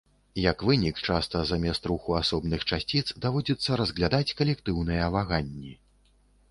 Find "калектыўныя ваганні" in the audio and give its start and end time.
4.43-5.73